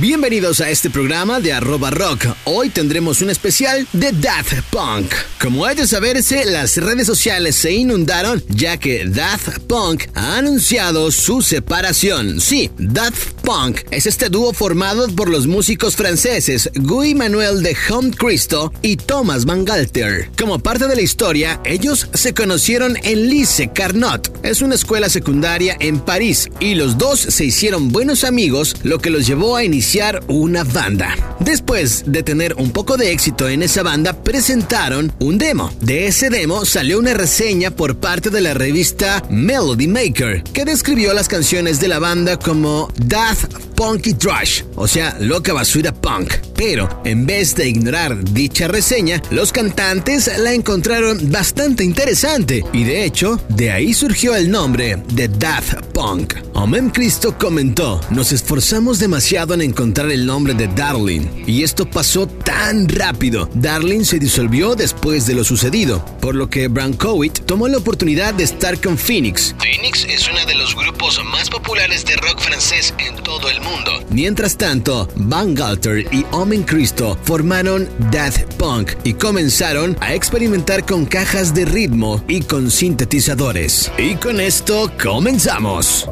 Bienvenidos 0.00 0.60
a 0.60 0.68
este 0.68 0.90
programa 0.90 1.40
de 1.40 1.54
arroba 1.54 1.90
rock. 1.90 2.26
Hoy 2.44 2.68
tendremos 2.68 3.22
un 3.22 3.30
especial 3.30 3.88
de 3.94 4.12
Daft 4.12 4.60
Punk. 4.70 5.10
Como 5.40 5.64
hay 5.64 5.74
de 5.74 5.86
saberse, 5.86 6.44
las 6.44 6.76
redes 6.76 7.06
sociales 7.06 7.56
se 7.56 7.72
inundaron 7.72 8.42
ya 8.48 8.76
que 8.76 9.06
Daft 9.06 9.60
Punk 9.60 10.04
ha 10.12 10.36
anunciado 10.36 11.10
su 11.10 11.40
separación. 11.40 12.42
Sí, 12.42 12.70
Daft 12.76 13.32
Punk 13.42 13.80
es 13.90 14.04
este 14.04 14.28
dúo 14.28 14.52
formado 14.52 15.08
por 15.08 15.30
los 15.30 15.46
músicos 15.46 15.96
franceses 15.96 16.68
Guy 16.74 17.14
Manuel 17.14 17.62
de 17.62 17.74
Home 17.88 18.10
Cristo 18.10 18.74
y 18.82 18.96
Thomas 18.96 19.46
Van 19.46 19.64
Galter. 19.64 20.30
Como 20.38 20.58
parte 20.58 20.88
de 20.88 20.96
la 20.96 21.02
historia, 21.02 21.58
ellos 21.64 22.10
se 22.12 22.34
conocieron 22.34 22.98
en 23.02 23.30
Lycée 23.30 23.72
Carnot. 23.72 24.44
Es 24.44 24.60
una 24.60 24.74
escuela 24.74 25.08
secundaria 25.08 25.74
en 25.80 26.00
París 26.00 26.50
y 26.60 26.74
los 26.74 26.98
dos 26.98 27.18
se 27.18 27.46
hicieron 27.46 27.92
buenos 27.92 28.24
amigos, 28.24 28.76
lo 28.82 28.98
que 28.98 29.08
los 29.08 29.26
llevó 29.26 29.56
a 29.56 29.64
iniciar 29.64 29.85
una 30.26 30.64
banda. 30.64 31.14
Después 31.38 32.02
de 32.06 32.24
tener 32.24 32.54
un 32.54 32.72
poco 32.72 32.96
de 32.96 33.12
éxito 33.12 33.48
en 33.48 33.62
esa 33.62 33.84
banda, 33.84 34.24
presentaron 34.24 35.12
un 35.20 35.38
demo. 35.38 35.70
De 35.80 36.08
ese 36.08 36.28
demo 36.28 36.64
salió 36.64 36.98
una 36.98 37.14
reseña 37.14 37.70
por 37.70 37.98
parte 37.98 38.30
de 38.30 38.40
la 38.40 38.52
revista 38.52 39.22
Melody 39.30 39.86
Maker, 39.86 40.42
que 40.42 40.64
describió 40.64 41.14
las 41.14 41.28
canciones 41.28 41.78
de 41.78 41.86
la 41.86 42.00
banda 42.00 42.36
como 42.36 42.92
Death 42.96 43.48
Punky 43.76 44.14
Trash, 44.14 44.62
o 44.74 44.88
sea, 44.88 45.16
loca 45.20 45.52
basura 45.52 45.92
punk. 45.92 46.34
Pero 46.56 47.02
en 47.04 47.26
vez 47.26 47.54
de 47.54 47.68
ignorar 47.68 48.24
dicha 48.24 48.66
reseña, 48.66 49.22
los 49.30 49.52
cantantes 49.52 50.30
la 50.38 50.52
encontraron 50.52 51.30
bastante 51.30 51.84
interesante 51.84 52.64
y 52.72 52.84
de 52.84 53.04
hecho, 53.04 53.38
de 53.50 53.70
ahí 53.70 53.94
surgió 53.94 54.34
el 54.34 54.50
nombre 54.50 55.00
de 55.12 55.28
Daft 55.28 55.74
Punk. 55.92 56.34
Omen 56.54 56.90
Cristo 56.90 57.36
comentó, 57.38 58.00
nos 58.10 58.32
esforzamos 58.32 58.98
demasiado 58.98 59.52
en 59.54 59.60
encontrar 59.60 59.75
el 59.76 60.24
nombre 60.24 60.54
de 60.54 60.68
Darling 60.68 61.44
y 61.46 61.62
esto 61.62 61.84
pasó 61.84 62.26
tan 62.26 62.88
rápido. 62.88 63.48
Darling 63.54 64.04
se 64.04 64.18
disolvió 64.18 64.74
después 64.74 65.26
de 65.26 65.34
lo 65.34 65.44
sucedido, 65.44 66.02
por 66.20 66.34
lo 66.34 66.48
que 66.48 66.68
Brankowitz 66.68 67.42
tomó 67.44 67.68
la 67.68 67.76
oportunidad 67.76 68.32
de 68.32 68.44
estar 68.44 68.80
con 68.80 68.96
Phoenix. 68.96 69.54
Phoenix 69.58 70.06
es 70.08 70.28
uno 70.28 70.44
de 70.46 70.54
los 70.54 70.74
grupos 70.74 71.20
más 71.26 71.50
populares 71.50 72.06
de 72.06 72.16
rock 72.16 72.40
francés 72.40 72.94
en 72.98 73.22
todo 73.22 73.50
el 73.50 73.60
mundo. 73.60 73.92
Mientras 74.08 74.56
tanto, 74.56 75.08
Van 75.16 75.54
Galter 75.54 76.06
y 76.10 76.24
Omen 76.30 76.62
Cristo 76.62 77.18
formaron 77.24 77.86
Daft 78.10 78.54
Punk 78.54 78.92
y 79.04 79.12
comenzaron 79.12 79.96
a 80.00 80.14
experimentar 80.14 80.86
con 80.86 81.04
cajas 81.04 81.54
de 81.54 81.66
ritmo 81.66 82.24
y 82.28 82.40
con 82.40 82.70
sintetizadores. 82.70 83.92
Y 83.98 84.14
con 84.14 84.40
esto 84.40 84.90
comenzamos. 85.02 86.08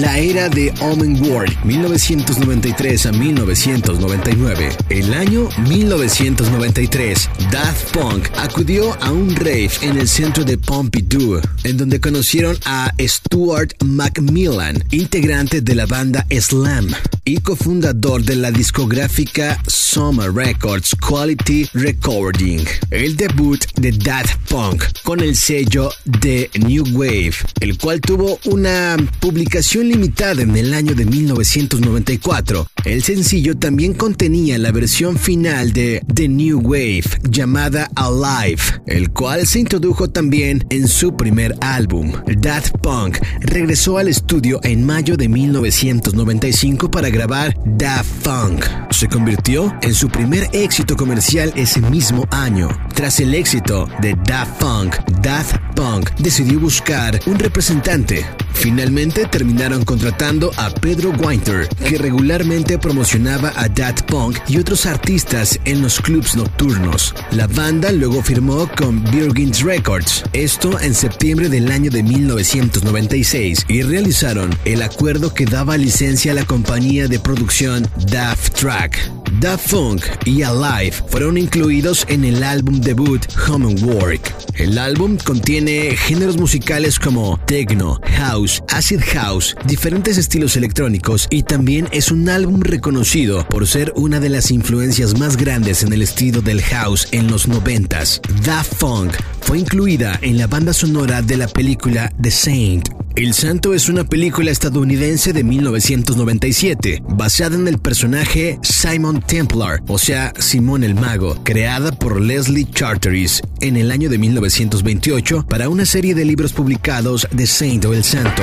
La 0.00 0.18
era 0.18 0.50
de 0.50 0.74
Omen 0.80 1.22
World, 1.22 1.56
1993 1.64 3.06
a 3.06 3.12
1999. 3.12 4.68
El 4.90 5.14
año 5.14 5.48
1993, 5.66 7.30
Daft 7.50 7.92
Punk 7.92 8.28
acudió 8.36 8.94
a 9.02 9.10
un 9.10 9.34
rave 9.34 9.70
en 9.80 9.96
el 9.96 10.06
centro 10.06 10.44
de 10.44 10.58
Pompidou, 10.58 11.40
en 11.64 11.76
donde 11.78 11.98
conocieron 11.98 12.58
a 12.66 12.92
Stuart 13.00 13.72
Macmillan, 13.82 14.84
integrante 14.90 15.62
de 15.62 15.74
la 15.74 15.86
banda 15.86 16.26
Slam 16.30 16.94
y 17.26 17.38
cofundador 17.38 18.22
de 18.22 18.36
la 18.36 18.52
discográfica 18.52 19.60
Summer 19.66 20.32
Records 20.32 20.94
Quality 20.94 21.68
Recording. 21.74 22.64
El 22.90 23.16
debut 23.16 23.62
de 23.74 23.90
Daft 23.90 24.36
Punk 24.48 24.84
con 25.02 25.18
el 25.20 25.34
sello 25.34 25.90
de 26.04 26.48
New 26.54 26.84
Wave, 26.92 27.34
el 27.60 27.76
cual 27.78 28.00
tuvo 28.00 28.38
una 28.44 28.96
publicación 29.18 29.88
limitada 29.88 30.40
en 30.42 30.56
el 30.56 30.72
año 30.72 30.94
de 30.94 31.04
1994 31.04 32.68
el 32.86 33.02
sencillo 33.02 33.56
también 33.56 33.94
contenía 33.94 34.58
la 34.58 34.70
versión 34.70 35.18
final 35.18 35.72
de 35.72 36.00
The 36.14 36.28
New 36.28 36.60
Wave 36.60 37.02
llamada 37.28 37.90
Alive, 37.96 38.62
el 38.86 39.10
cual 39.10 39.44
se 39.44 39.58
introdujo 39.58 40.08
también 40.08 40.64
en 40.70 40.86
su 40.86 41.16
primer 41.16 41.56
álbum. 41.60 42.12
Daft 42.38 42.76
Punk 42.80 43.18
regresó 43.40 43.98
al 43.98 44.06
estudio 44.06 44.60
en 44.62 44.86
mayo 44.86 45.16
de 45.16 45.28
1995 45.28 46.88
para 46.88 47.10
grabar 47.16 47.54
Daft 47.64 48.24
Funk. 48.24 48.66
Se 48.90 49.08
convirtió 49.08 49.74
en 49.80 49.94
su 49.94 50.10
primer 50.10 50.50
éxito 50.52 50.96
comercial 50.96 51.50
ese 51.56 51.80
mismo 51.80 52.26
año. 52.30 52.68
Tras 52.94 53.20
el 53.20 53.34
éxito 53.34 53.88
de 54.02 54.14
Daft 54.26 54.60
Punk, 54.60 54.96
Daft 55.22 55.56
Punk 55.74 56.10
decidió 56.18 56.60
buscar 56.60 57.18
un 57.26 57.38
representante. 57.38 58.26
Finalmente 58.52 59.26
terminaron 59.26 59.84
contratando 59.84 60.50
a 60.56 60.70
Pedro 60.70 61.10
Winter, 61.10 61.68
que 61.86 61.98
regularmente 61.98 62.78
promocionaba 62.78 63.52
a 63.54 63.68
Daft 63.68 64.02
Punk 64.02 64.38
y 64.48 64.58
otros 64.58 64.86
artistas 64.86 65.60
en 65.64 65.82
los 65.82 66.00
clubs 66.00 66.36
nocturnos. 66.36 67.14
La 67.32 67.46
banda 67.46 67.92
luego 67.92 68.22
firmó 68.22 68.68
con 68.76 69.04
Virgin 69.04 69.52
Records, 69.62 70.24
esto 70.32 70.80
en 70.80 70.94
septiembre 70.94 71.48
del 71.48 71.70
año 71.70 71.90
de 71.90 72.02
1996, 72.02 73.66
y 73.68 73.82
realizaron 73.82 74.50
el 74.64 74.82
acuerdo 74.82 75.34
que 75.34 75.44
daba 75.44 75.76
licencia 75.76 76.32
a 76.32 76.34
la 76.34 76.44
compañía 76.44 77.05
de 77.08 77.18
producción 77.18 77.86
Daft 78.10 78.54
Track. 78.54 79.25
Da 79.40 79.58
Funk 79.58 80.02
y 80.24 80.42
Alive 80.42 80.96
fueron 81.08 81.36
incluidos 81.36 82.06
en 82.08 82.24
el 82.24 82.42
álbum 82.42 82.80
debut 82.80 83.24
Home 83.46 83.66
and 83.66 83.82
Work. 83.84 84.34
El 84.54 84.78
álbum 84.78 85.18
contiene 85.18 85.96
géneros 85.96 86.36
musicales 86.36 86.98
como 86.98 87.38
techno, 87.46 88.00
house, 88.16 88.62
acid 88.68 89.00
house, 89.12 89.54
diferentes 89.66 90.16
estilos 90.16 90.56
electrónicos 90.56 91.26
y 91.30 91.42
también 91.42 91.88
es 91.92 92.10
un 92.10 92.28
álbum 92.28 92.60
reconocido 92.60 93.46
por 93.48 93.66
ser 93.66 93.92
una 93.96 94.20
de 94.20 94.30
las 94.30 94.50
influencias 94.50 95.18
más 95.18 95.36
grandes 95.36 95.82
en 95.82 95.92
el 95.92 96.02
estilo 96.02 96.40
del 96.40 96.62
house 96.62 97.08
en 97.12 97.30
los 97.30 97.48
noventas. 97.48 98.20
Da 98.44 98.64
Funk 98.64 99.12
fue 99.40 99.58
incluida 99.58 100.18
en 100.22 100.38
la 100.38 100.46
banda 100.46 100.72
sonora 100.72 101.22
de 101.22 101.36
la 101.36 101.48
película 101.48 102.12
The 102.20 102.30
Saint 102.30 102.88
el 103.16 103.32
Santo 103.32 103.72
es 103.72 103.88
una 103.88 104.04
película 104.04 104.50
estadounidense 104.50 105.32
de 105.32 105.42
1997, 105.42 107.02
basada 107.08 107.56
en 107.56 107.66
el 107.66 107.78
personaje 107.78 108.58
Simon 108.62 109.15
Templar, 109.20 109.82
o 109.88 109.98
sea, 109.98 110.32
Simón 110.38 110.84
el 110.84 110.94
Mago, 110.94 111.36
creada 111.42 111.92
por 111.92 112.20
Leslie 112.20 112.68
Charteris 112.70 113.42
en 113.60 113.76
el 113.76 113.90
año 113.90 114.08
de 114.08 114.18
1928 114.18 115.46
para 115.48 115.68
una 115.68 115.84
serie 115.84 116.14
de 116.14 116.24
libros 116.24 116.52
publicados 116.52 117.28
de 117.30 117.46
Saint 117.46 117.84
o 117.84 117.94
el 117.94 118.04
Santo. 118.04 118.42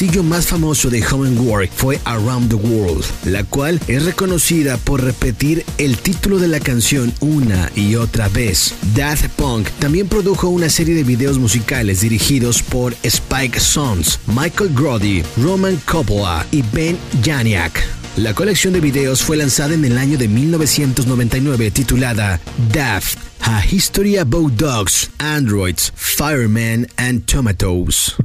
Sencillo 0.00 0.22
más 0.22 0.46
famoso 0.46 0.88
de 0.88 1.06
Home 1.08 1.38
Work 1.40 1.70
fue 1.74 2.00
Around 2.06 2.48
the 2.48 2.54
World, 2.54 3.04
la 3.26 3.44
cual 3.44 3.78
es 3.86 4.06
reconocida 4.06 4.78
por 4.78 5.04
repetir 5.04 5.62
el 5.76 5.98
título 5.98 6.38
de 6.38 6.48
la 6.48 6.58
canción 6.58 7.12
una 7.20 7.70
y 7.76 7.96
otra 7.96 8.30
vez. 8.30 8.74
Daft 8.94 9.28
Punk 9.36 9.68
también 9.78 10.08
produjo 10.08 10.48
una 10.48 10.70
serie 10.70 10.94
de 10.94 11.04
videos 11.04 11.38
musicales 11.38 12.00
dirigidos 12.00 12.62
por 12.62 12.96
Spike 13.02 13.60
Sons, 13.60 14.20
Michael 14.26 14.72
Grody, 14.72 15.22
Roman 15.36 15.76
Coppola 15.84 16.46
y 16.50 16.62
Ben 16.72 16.96
Janiak. 17.22 17.86
La 18.16 18.32
colección 18.32 18.72
de 18.72 18.80
videos 18.80 19.20
fue 19.20 19.36
lanzada 19.36 19.74
en 19.74 19.84
el 19.84 19.98
año 19.98 20.16
de 20.16 20.28
1999 20.28 21.72
titulada 21.72 22.40
Daft, 22.72 23.18
A 23.42 23.62
History 23.70 24.16
About 24.16 24.54
Dogs, 24.54 25.10
Androids, 25.18 25.92
Firemen 25.94 26.88
and 26.96 27.26
Tomatoes. 27.26 28.16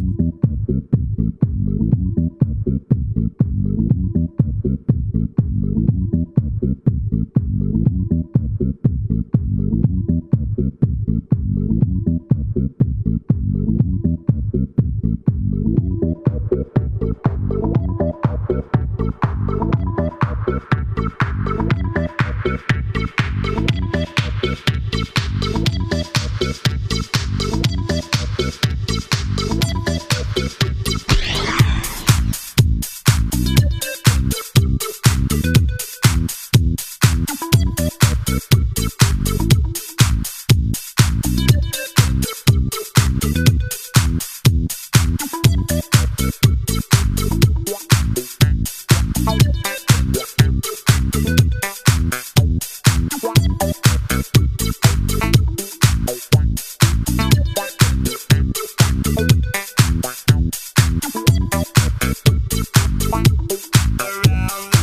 around. 63.99 64.75